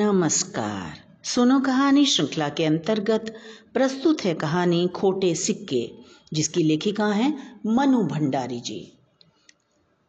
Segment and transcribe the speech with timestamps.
[0.00, 3.34] नमस्कार। सुनो कहानी श्रृंखला के अंतर्गत
[3.74, 5.90] प्रस्तुत है कहानी खोटे सिक्के,
[6.32, 8.92] जिसकी लेखिका हैं मनु भंडारी जी।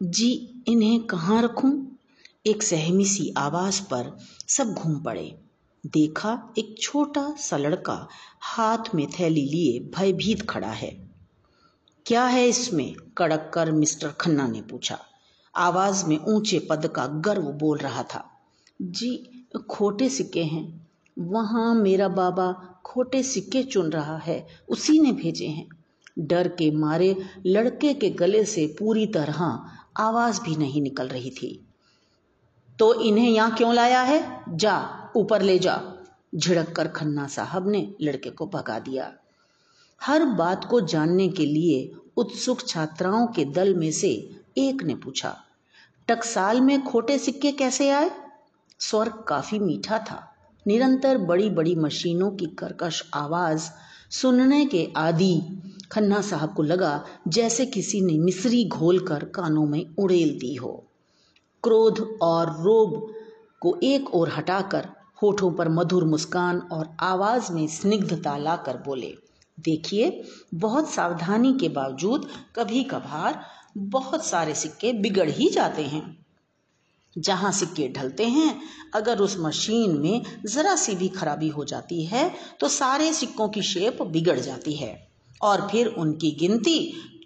[0.02, 1.98] जी, इन्हें कहाँ रखूँ?
[2.46, 5.38] एक सहमी सी आवाज़ पर सब घूम पड़े।
[5.86, 8.08] देखा एक छोटा सा लड़का
[8.40, 11.10] हाथ में थैली लिए भयभीत खड़ा है।
[12.06, 12.94] क्या है इसमें?
[13.18, 14.98] कड़क कर मिस्टर खन्ना ने पूछा।
[15.56, 18.40] आवाज़ में ऊँचे पद का गर्व बोल रहा था।
[18.82, 20.88] जी खोटे सिक्के हैं।
[21.18, 22.52] वहाँ मेरा बाबा
[22.84, 25.68] खोटे सिक्के चुन रहा है। उसी ने भेजे हैं।
[26.18, 27.16] डर के मारे
[27.46, 29.64] लड़के के गले से पूरी तरह
[29.96, 31.66] आवाज़ भी नहीं निकल रही थी।
[32.78, 34.44] तो इन्हें यहाँ क्यों लाया है?
[34.48, 35.92] जा, ऊपर ले जा।
[36.34, 39.12] झिड़क कर खन्ना साहब ने लड़के को भगा दिया।
[40.02, 45.36] हर बात को जानने के लिए उत्सुक छात्राओं के दल में से एक ने पूछा,
[46.08, 48.21] टकसाल में खोटे सिक्के कैसे आए?
[48.80, 50.34] स्वर काफ़ी मीठा था।
[50.66, 53.70] निरंतर बड़ी बड़ी मशीनों की कर्कश आवाज़
[54.10, 55.40] सुनने के आदि
[55.92, 60.84] खन्ना साहब को लगा जैसे किसी ने मिश्री घोल कर कानों में उड़ेल दी हो।
[61.64, 63.12] क्रोध और रोब
[63.60, 64.88] को एक ओर हटाकर
[65.22, 69.14] होठों पर मधुर मुस्कान और आवाज़ में स्निग्धता लाकर बोले,
[69.60, 70.22] देखिए,
[70.54, 73.40] बहुत सावधानी के बावजूद कभी कभार
[73.78, 76.21] बहुत सारे सिक्के बिगड़ ही जाते हैं।
[77.16, 78.60] जहाँ सिक्के ढलते हैं,
[78.94, 83.62] अगर उस मशीन में ज़रा सी भी खराबी हो जाती है तो सारे सिक्कों की
[83.62, 85.08] शेप बिगड़ जाती है
[85.40, 86.78] और फिर उनकी गिनती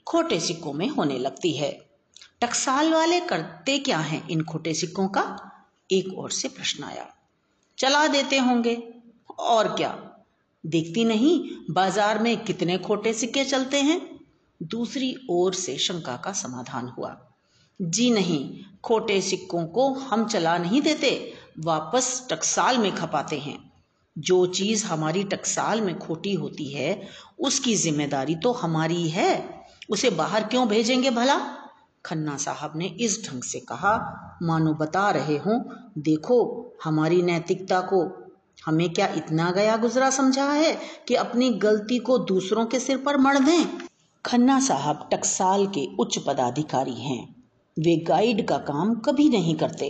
[0.07, 1.71] खोटे सिक्कों में होने लगती है।
[2.41, 5.25] टकसाल वाले करते क्या हैं इन खोटे सिक्कों का?
[5.91, 7.07] एक और से प्रश्न आया।
[7.79, 8.77] चला देते होंगे।
[9.39, 9.91] और क्या?
[10.65, 14.01] देखती नहीं, बाज़ार में कितने खोटे सिक्के चलते हैं?
[14.63, 17.17] दूसरी ओर से शंका का समाधान हुआ।
[17.83, 23.73] जी नहीं, खोटे सिक्कों को हम चला नहीं देते, वापस टकसाल में खपाते हैं।
[24.19, 27.09] जो चीज़ हमारी टकसाल में खोटी होती है,
[27.41, 31.39] उसकी ज़िम्मेदारी तो हमारी है। उसे बाहर क्यों भेजेंगे भला?
[32.07, 35.65] खन्ना साहब ने इस ढंग से कहा, मानो बता रहे हो,
[35.99, 38.33] देखो हमारी नैतिकता को।
[38.67, 43.17] हमें क्या इतना गया गुजरा समझा है कि अपनी गलती को दूसरों के सिर पर
[43.17, 43.67] मर दें?
[44.27, 47.36] खन्ना साहब टकसाल के उच्च पदाधिकारी हैं।
[47.77, 49.89] वे गाइड का काम कभी नहीं करते।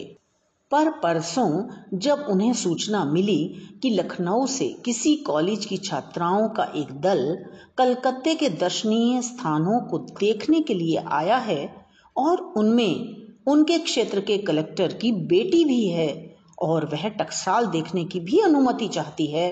[0.72, 6.92] पर परसों जब उन्हें सूचना मिली कि लखनऊ से किसी कॉलेज की छात्राओं का एक
[7.00, 7.44] दल
[7.78, 11.86] कलकत्ते के दर्शनीय स्थानों को देखने के लिए आया है
[12.16, 13.16] और उनमें
[13.46, 18.88] उनके क्षेत्र के कलेक्टर की बेटी भी है और वह टकसाल देखने की भी अनुमति
[18.88, 19.50] चाहती है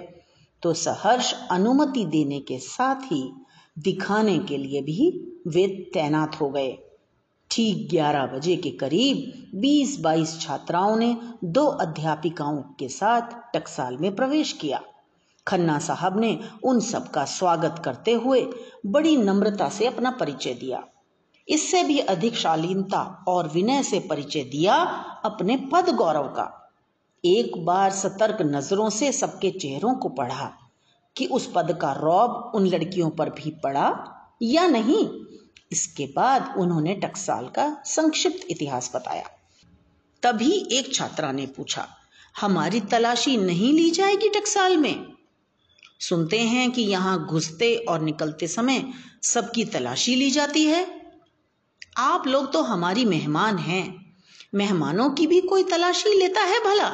[0.62, 3.22] तो सहर्ष अनुमति देने के साथ ही
[3.78, 5.11] दिखाने के लिए भी
[5.47, 6.77] वे तैनात हो गए।
[7.50, 9.19] ठीक 11 बजे के करीब
[9.60, 14.81] 20-22 छात्राओं ने दो अध्यापिकाओं के साथ टकसाल में प्रवेश किया।
[15.47, 18.47] खन्ना साहब ने उन सब का स्वागत करते हुए
[18.87, 20.83] बड़ी नम्रता से अपना परिचय दिया।
[21.49, 24.75] इससे भी अधिक शालीनता और विनय से परिचय दिया
[25.25, 26.50] अपने पद गौरव का।
[27.25, 30.53] एक बार सतर्क नज़रों से सबके चेहरों को पढ़ा
[31.16, 33.88] कि उस पद का रौब उन लड़कियों पर भी पड़ा
[34.43, 35.24] या नहीं।
[35.75, 39.31] इसके बाद उन्होंने टकसाल का संक्षिप्त इतिहास बताया।
[40.23, 41.87] तभी एक छात्रा ने पूछा,
[42.41, 45.13] हमारी तलाशी नहीं ली जाएगी टकसाल में?
[46.01, 48.84] सुनते हैं कि यहाँ घुसते और निकलते समय
[49.23, 50.87] सबकी तलाशी ली जाती है।
[51.99, 53.84] आप लोग तो हमारी मेहमान हैं।
[54.55, 56.91] मेहमानों की भी कोई तलाशी लेता है भला?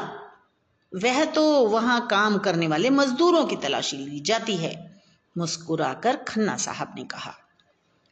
[0.92, 5.02] वह तो वहाँ काम करने वाले मजदूरों की तलाशी ली जाती है,
[5.38, 7.34] मुस्कुराकर खन्ना साहब ने कहा।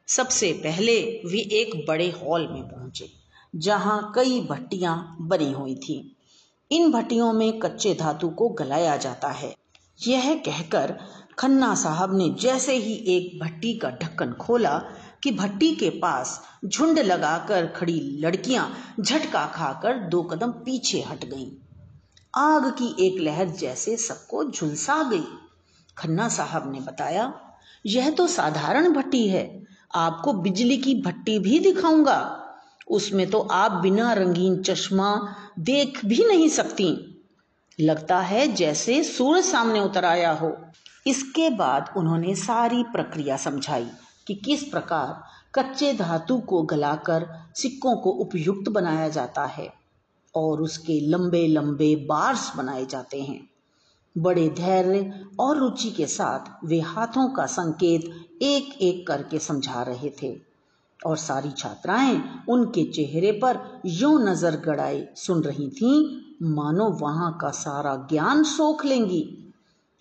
[0.08, 3.08] सबसे पहले वे एक बड़े हॉल में पहुँचे,
[3.56, 6.16] जहाँ कई भट्टियाँ बनी हुई थी।
[6.70, 9.54] इन भट्टियों में कच्चे धातु को गलाया जाता है।
[10.06, 10.98] यह कहकर
[11.38, 14.78] खन्ना साहब ने जैसे ही एक भट्टी का ढक्कन खोला
[15.22, 21.50] कि भट्टी के पास झुंड लगाकर खड़ी लड़कियाँ झटका खाकर दो कदम पीछे हट गईं।
[22.34, 25.24] आग की एक लहर जैसे सबको झुलसा गई।
[25.98, 27.32] खन्ना साहब ने बताया,
[27.86, 32.44] यह तो साधारण भट्टी है आपको बिजली की भट्टी भी दिखाऊँगा।
[32.90, 37.14] उसमें तो आप बिना रंगीन चश्मा देख भी नहीं सकती।
[37.80, 40.56] लगता है जैसे सूरज सामने उतर आया हो।
[41.06, 43.86] इसके बाद उन्होंने सारी प्रक्रिया समझाई
[44.26, 45.22] कि किस प्रकार
[45.54, 49.72] कच्चे धातु को गलाकर सिक्कों को उपयुक्त बनाया जाता है
[50.34, 53.48] और उसके लंबे लंबे बार्स बनाए जाते हैं।
[54.18, 58.10] बड़े धैर्य और रुचि के साथ वे हाथों का संकेत
[58.42, 60.36] एक एक करके समझा रहे थे।
[61.06, 66.20] और सारी छात्राएँ उनके चेहरे पर यो नज़र गड़ाए, सुन रही थीं,
[66.54, 69.22] मानो वहाँ का सारा ज्ञान सोख लेंगी।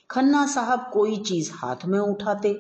[0.10, 2.54] खन्ना साहब कोई चीज़ हाथ में उठाते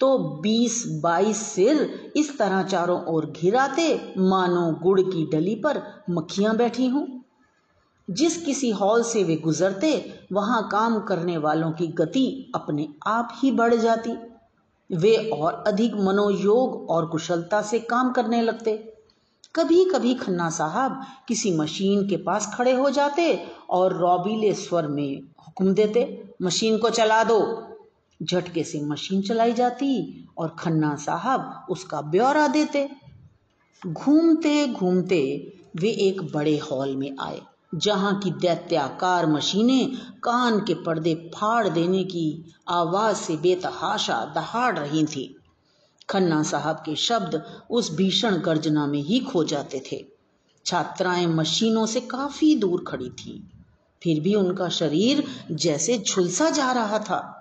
[0.00, 6.56] तो बीस बाईस सिर इस तरह चारों ओर घिराते, मानो गुड़ की डली पर मक्खियाँ
[6.56, 7.06] बैठी हों।
[8.10, 13.50] जिस किसी हॉल से वे गुजरते, वहाँ काम करने वालों की गति अपने आप ही
[13.50, 14.10] बढ़ जाती।
[14.96, 18.92] वे और अधिक मनोयोग और कुशलता से काम करने लगते।
[19.54, 25.20] कभी कभी खन्ना साहब किसी मशीन के पास खड़े हो जाते और रौबीले स्वर में
[25.20, 27.62] हुक्म देते, मशीन को चला दो।
[28.22, 32.88] झटके से मशीन चलाई जाती और खन्ना साहब उसका ब्यौरा देते।
[33.86, 37.40] घूमते घूमते वे एक बड़े हॉल में आए।
[37.74, 45.04] जहाँ की दैत्याकार मशीनें कान के पर्दे फाड़ देने की आवाज़ से बेतहाशा दहाड़ रही
[45.04, 45.36] थी।
[46.10, 50.06] खन्ना साहब के शब्द उस भीषण गर्जना में ही खो जाते थे।
[50.64, 53.50] छात्राएँ मशीनों से काफ़ी दूर खड़ी थी।
[54.02, 57.32] फिर भी उनका शरीर जैसे झुलसा जा रहा था।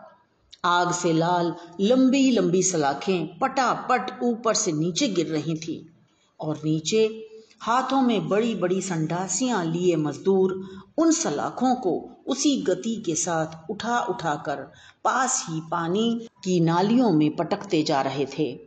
[0.65, 5.93] आग से लाल, लंबी लंबी सलाखें पटापट ऊपर से नीचे गिर रही थी
[6.39, 7.31] और नीचे
[7.61, 10.51] हाथों में बड़ी बड़ी संडासियाँ लिए मजदूर
[10.97, 14.55] उन सलाखों को उसी गति के साथ उठा उठाकर
[15.03, 18.59] पास ही पानी की नालियों में पटकते जा रहे थे।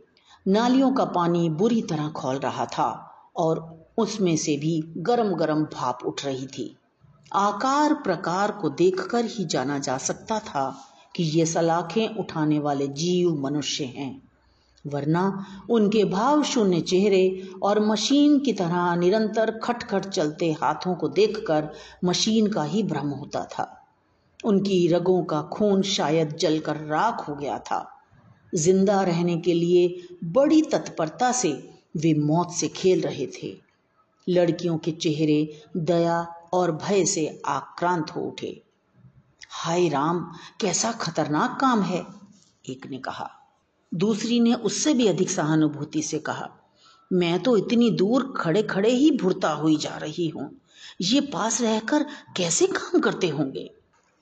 [0.47, 2.89] नालियों का पानी बुरी तरह खोल रहा था
[3.35, 6.75] और उसमें से भी गरम गरम भाप उठ रही थी।
[7.33, 10.69] आकार प्रकार को देखकर ही जाना जा सकता था
[11.15, 14.28] कि ये सलाखें उठाने वाले जीव मनुष्य हैं।
[14.87, 21.69] वरना उनके भाव शून्य चेहरे और मशीन की तरह निरंतर खटखट चलते हाथों को देखकर
[22.05, 23.75] मशीन का ही भ्रम होता था।
[24.45, 27.85] उनकी रगों का खून शायद जलकर राख हो गया था।
[28.55, 31.51] ज़िंदा रहने के लिए बड़ी तत्परता से
[31.97, 33.57] वे मौत से खेल रहे थे।
[34.29, 38.61] लड़कियों के चेहरे दया और भय से आक्रांत हो उठे।
[39.49, 40.31] हाय राम,
[40.61, 42.05] कैसा खतरनाक काम है,
[42.69, 43.29] एक ने कहा।
[43.91, 46.49] दूसरी ने उससे भी अधिक सहानुभूति से कहा,
[47.11, 50.49] मैं तो इतनी दूर खड़े खड़े ही भुरता हुई जा रही हूँ।
[51.01, 52.03] ये पास रहकर
[52.37, 53.69] कैसे काम करते होंगे?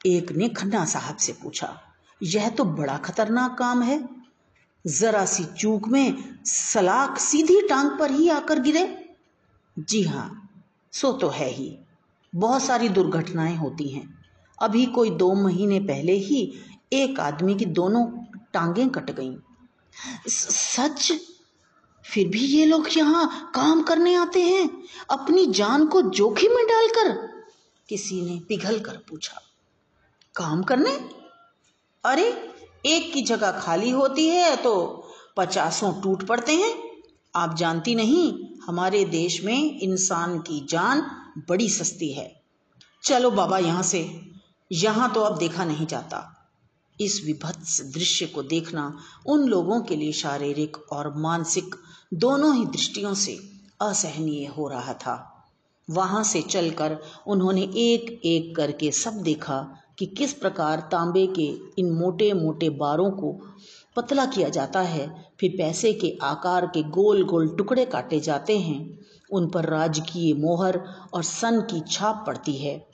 [0.05, 1.73] एक ने खन्ना साहब से पूछा,
[2.21, 4.03] यह तो बड़ा खतरनाक काम है।
[4.85, 8.87] जरा सी चूक में सलाख सीधी टांग पर ही आकर गिरे?
[9.77, 10.29] जी हाँ
[10.93, 11.77] सो तो है ही।
[12.33, 14.07] बहुत सारी दुर्घटनाएँ होती हैं।
[14.57, 16.41] अभी कोई दो महीने पहले ही
[16.93, 18.05] एक आदमी की दोनों
[18.53, 19.35] टांगें कट गईं।
[20.27, 21.11] सच?
[22.05, 24.69] फिर भी ये लोग यहाँ काम करने आते हैं,
[25.09, 27.11] अपनी जान को जोखिम में डालकर?
[27.89, 29.41] किसी ने पिघल कर पूछा,
[30.35, 30.91] काम करने?
[32.03, 32.27] अरे,
[32.85, 34.75] एक की जगह खाली होती है तो
[35.37, 36.73] पचासों टूट पड़ते हैं।
[37.35, 38.33] आप जानती नहीं,
[38.67, 41.01] हमारे देश में इंसान की जान
[41.49, 42.41] बड़ी सस्ती है।
[43.03, 44.09] चलो बाबा यहाँ से,
[44.71, 46.36] यहाँ तो अब देखा नहीं जाता।
[47.01, 51.75] इस विभत्स दृश्य को देखना उन लोगों के लिए शारीरिक और मानसिक
[52.13, 53.39] दोनों ही दृष्टियों से
[53.81, 55.33] असहनीय हो रहा था।
[55.89, 56.97] वहाँ से चलकर
[57.27, 61.47] उन्होंने एक एक करके सब देखा कि किस प्रकार तांबे के
[61.81, 63.31] इन मोटे मोटे बारों को
[63.95, 68.99] पतला किया जाता है, फिर पैसे के आकार के गोल गोल टुकड़े काटे जाते हैं,
[69.31, 70.81] उन पर राजकीय मोहर
[71.13, 72.87] और सन की छाप पड़ती है।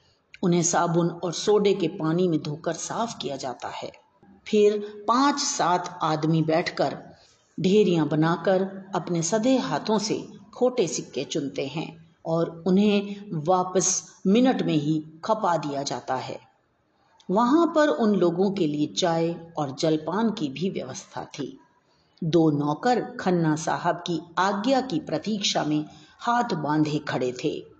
[0.43, 4.02] उन्हें साबुन और सोडे के पानी में धोकर साफ़ किया जाता है।
[4.47, 6.97] फिर पाँच सात आदमी बैठकर
[7.59, 14.73] ढेरियाँ बनाकर अपने सदे हाथों से खोटे सिक्के चुनते हैं और उन्हें वापस मिनट में
[14.73, 16.39] ही खपा दिया जाता है।
[17.31, 21.59] वहाँ पर उन लोगों के लिए चाय और जलपान की भी व्यवस्था थी।
[22.23, 25.85] दो नौकर खन्ना साहब की आज्ञा की प्रतीक्षा में
[26.19, 27.72] हाथ बांधे खड़े थे।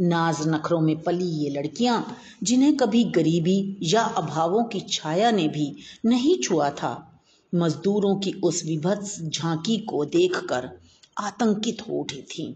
[0.00, 5.76] नाज नखरों में पली ये लड़कियाँ, जिन्हें कभी गरीबी या अभावों की छाया ने भी
[6.06, 7.20] नहीं छुआ था,
[7.54, 10.70] मजदूरों की उस विभत्स झांकी को देखकर
[11.18, 12.54] आतंकित हो उठी थीं।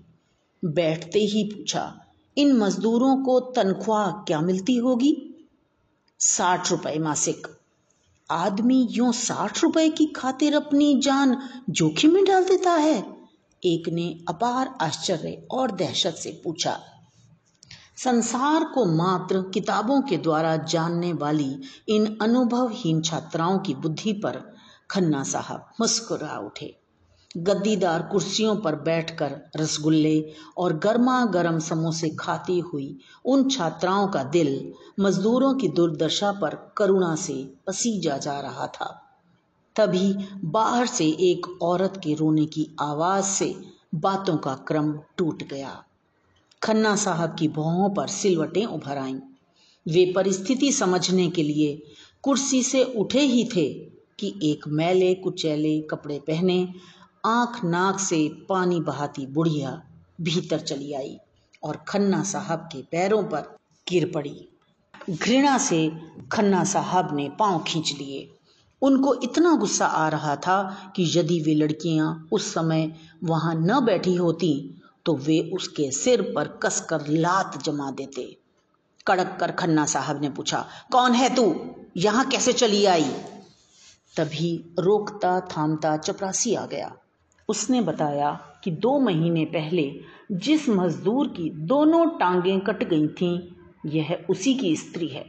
[0.64, 2.04] बैठते ही पूछा,
[2.36, 5.16] इन मजदूरों को तनख्वाह क्या मिलती होगी?
[6.18, 7.46] साठ रुपए मासिक।
[8.30, 11.36] आदमी यूँ साठ रुपए की खातिर अपनी जान
[11.70, 13.06] जोखिम में डाल देता है।
[13.64, 16.80] एक ने अपार आश्चर्य और दहशत से पूछा
[18.04, 24.56] संसार को मात्र किताबों के द्वारा जानने वाली इन अनुभवहीन छात्राओं की बुद्धि पर
[24.90, 26.78] खन्ना साहब मुस्कुरा उठे।
[27.36, 34.72] गद्दीदार कुर्सियों पर बैठकर रसगुल्ले और गर्मा गर्म समोसे खाती हुई उन छात्राओं का दिल
[35.00, 38.90] मजदूरों की दुर्दशा पर करुणा से पसीजा जा रहा था।
[39.76, 43.54] तभी बाहर से एक औरत के रोने की आवाज़ से
[43.94, 45.84] बातों का क्रम टूट गया।
[46.62, 49.20] खन्ना साहब की भौहों पर सिलवटें उभर आईं।
[49.88, 51.82] वे परिस्थिति समझने के लिए
[52.22, 53.68] कुर्सी से उठे ही थे
[54.20, 56.68] कि एक मैले, कुचैले कपड़े पहने,
[57.24, 59.82] आँख नाक से पानी बहाती बुढ़िया
[60.20, 61.18] भीतर चली आई
[61.62, 64.48] और खन्ना साहब के पैरों पर गिर पड़ी।
[65.10, 65.92] घृणा से
[66.32, 68.28] खन्ना साहब ने पाँव खींच लिए।
[68.82, 72.92] उनको इतना गुस्सा आ रहा था कि यदि वे लड़कियाँ उस समय
[73.24, 78.36] वहाँ न बैठी होती तो वे उसके सिर पर कसकर लात जमा देते।
[79.06, 81.54] कड़क कर खन्ना साहब ने पूछा, कौन है तू?
[81.96, 83.10] यहाँ कैसे चली आई?
[84.16, 86.96] तभी रोकता थामता चपरासी आ गया।
[87.48, 88.30] उसने बताया
[88.64, 90.00] कि दो महीने पहले
[90.32, 93.40] जिस मजदूर की दोनों टांगें कट गई थीं,
[93.86, 95.24] यह उसी की स्त्री है।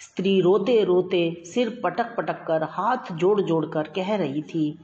[0.00, 4.78] स्त्री रोते रोते सिर पटक पटक कर हाथ जोड़ जोड़ कर कह रही थी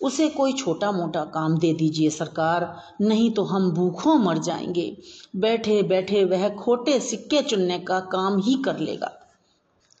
[0.00, 4.96] उसे कोई छोटा मोटा काम दे दीजिए सरकार, नहीं तो हम भूखों मर जाएँगे।
[5.36, 9.12] बैठे बैठे वह खोटे सिक्के चुनने का काम ही कर लेगा।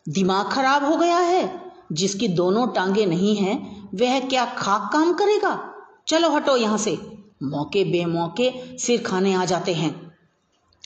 [0.08, 5.74] दिमाग खराब हो गया है। जिसकी दोनों टांगे नहीं हैं, वह क्या खाक काम करेगा?
[6.08, 6.98] चलो हटो यहाँ से।
[7.42, 10.12] मौके बेमौके सिर खाने आ जाते हैं।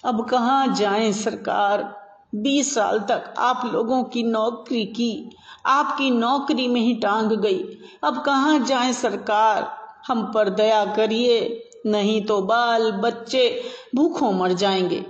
[0.04, 2.01] अब कहाँ जाएँ सरकार?
[2.34, 5.36] बीस साल तक आप लोगों की नौकरी की,
[5.66, 7.64] आपकी नौकरी में ही टांग गई।
[8.04, 9.78] अब कहाँ जाए सरकार?
[10.06, 13.62] हम पर दया करिए, नहीं तो बाल बच्चे
[13.94, 15.06] भूखों मर जाएँगे।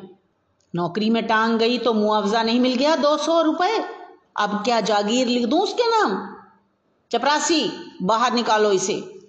[0.74, 3.84] नौकरी में टांग गई तो मुआवजा नहीं मिल गया, दो सौ रुपए।
[4.36, 6.36] अब क्या जागीर लिख दूँ उसके नाम?
[7.10, 9.22] चपरासी, बाहर निकालो इसे।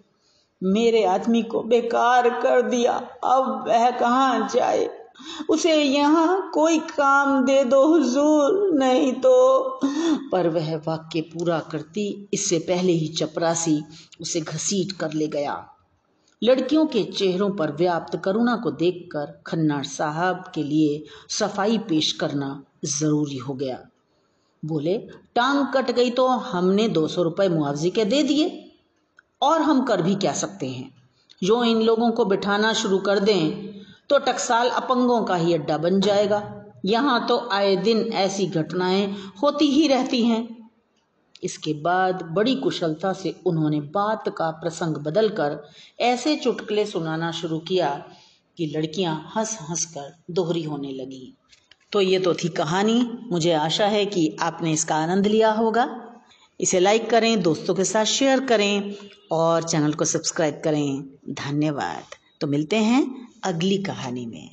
[0.63, 5.02] मेरे आदमी को बेकार कर दिया, अब वह कहाँ जाए?
[5.50, 9.79] उसे यहाँ कोई काम दे दो, हुजूर। नहीं तो।
[10.32, 13.84] पर वह वाक्य पूरा करती, इससे पहले ही चपरासी
[14.22, 15.70] उसे घसीट कर ले गया।
[16.43, 22.63] लड़कियों के चेहरों पर व्याप्त करुणा को देखकर खन्ना साहब के लिए सफ़ाई पेश करना
[22.86, 23.79] ज़रूरी हो गया।
[24.65, 24.98] बोले,
[25.36, 28.72] टांग कट गई तो हमने दो सौ रुपये मुआवजे के दे दिए,
[29.41, 30.91] और हम कर भी क्या सकते हैं?
[31.43, 33.74] जो इन लोगों को बिठाना शुरू कर दें
[34.13, 36.41] तो टकसाल अपंगों का ही अड्डा बन जाएगा।
[36.86, 40.70] यहाँ तो आए दिन ऐसी घटनाएँ होती ही रहती हैं।
[41.43, 45.58] इसके बाद बड़ी कुशलता से उन्होंने बात का प्रसंग बदलकर
[46.00, 47.89] ऐसे चुटकुले सुनाना शुरू किया
[48.58, 51.38] कि लड़कियाँ हंस हंस कर दोहरी होने लगी।
[51.91, 55.89] तो ये तो थी कहानी। मुझे आशा है कि आपने इसका आनंद लिया होगा।
[56.60, 58.96] इसे लाइक करें, दोस्तों के साथ शेयर करें
[59.32, 64.50] और चैनल को सब्सक्राइब करें। धन्यवाद। तो मिलते हैं अगली कहानी में।